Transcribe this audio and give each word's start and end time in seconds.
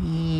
Mm. 0.00 0.39